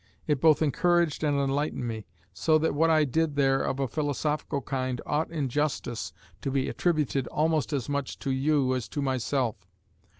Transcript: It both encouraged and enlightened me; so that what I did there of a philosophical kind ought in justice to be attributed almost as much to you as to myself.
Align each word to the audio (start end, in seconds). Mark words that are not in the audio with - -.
It 0.25 0.41
both 0.41 0.63
encouraged 0.63 1.23
and 1.23 1.37
enlightened 1.39 1.87
me; 1.87 2.07
so 2.33 2.57
that 2.57 2.73
what 2.73 2.89
I 2.89 3.03
did 3.03 3.35
there 3.35 3.61
of 3.61 3.79
a 3.79 3.87
philosophical 3.87 4.59
kind 4.59 4.99
ought 5.05 5.29
in 5.29 5.47
justice 5.47 6.11
to 6.41 6.49
be 6.49 6.67
attributed 6.67 7.27
almost 7.27 7.71
as 7.71 7.87
much 7.87 8.17
to 8.17 8.31
you 8.31 8.73
as 8.73 8.87
to 8.87 9.01
myself. 9.03 9.57